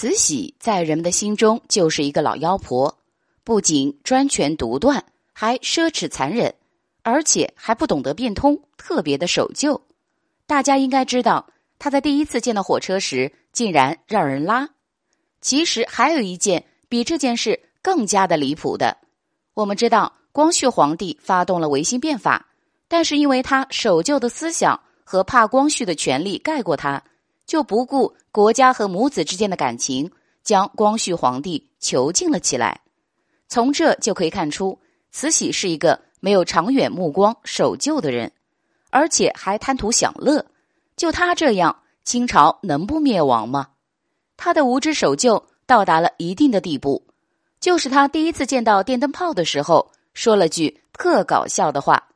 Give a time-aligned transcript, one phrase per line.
[0.00, 2.96] 慈禧在人们的心中就是一个老妖婆，
[3.44, 5.04] 不仅专权独断，
[5.34, 6.54] 还奢侈残忍，
[7.02, 9.78] 而且还不懂得变通，特别的守旧。
[10.46, 11.46] 大家应该知道，
[11.78, 14.70] 她在第一次见到火车时，竟然让人拉。
[15.42, 18.96] 其实还有一件比这件事更加的离谱的。
[19.52, 22.46] 我们知道，光绪皇帝发动了维新变法，
[22.88, 27.04] 但是因为他守旧的思想和怕光绪的权力盖过他。
[27.50, 30.08] 就不顾国家和母子之间的感情，
[30.44, 32.80] 将光绪皇帝囚禁了起来。
[33.48, 34.78] 从这就可以看出，
[35.10, 38.30] 慈禧是一个没有长远目光、守旧的人，
[38.90, 40.46] 而且还贪图享乐。
[40.94, 43.70] 就他这样，清朝能不灭亡吗？
[44.36, 47.04] 他的无知守旧到达了一定的地步，
[47.58, 52.10] 就是他第一次见到电灯泡的时候，说了句特搞笑的话。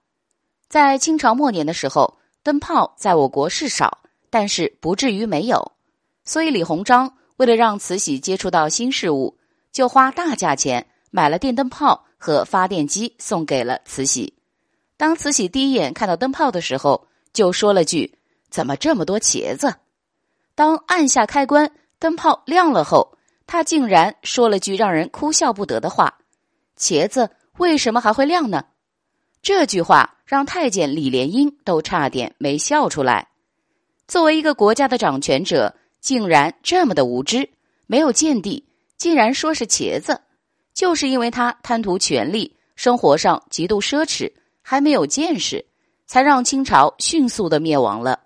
[0.69, 3.99] 在清朝末年的时候，灯泡在我国是少。
[4.35, 5.77] 但是不至于没有，
[6.25, 9.39] 所以李鸿章为了让慈禧接触到新事物，
[9.71, 14.35] 就花大价钱买了电灯泡和发电机送给了慈禧。
[14.97, 18.19] 当慈禧第一眼看到灯泡的时候，就说了句
[18.51, 19.73] ：“怎么这么多茄子？”
[20.57, 26.13] 当按下开关，灯泡亮了后，他竟然说了句让人哭笑不得的话
[26.77, 28.65] ：“茄子为什么还会亮呢？”
[29.43, 33.29] 这句话让太监李莲英都差点没笑出来。
[34.07, 37.49] 作为一个国家的掌权者，竟然这么的无知，
[37.87, 38.65] 没有见地，
[38.97, 40.21] 竟然说是茄子，
[40.75, 44.33] 就是因为他贪图权力，生活上极度奢侈，
[44.63, 45.65] 还没有见识，
[46.07, 48.21] 才让清朝迅速的灭亡了。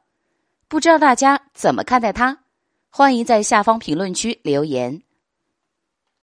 [0.67, 2.39] 不知道大家怎么看待他？
[2.91, 5.03] 欢迎在下方评论区留言。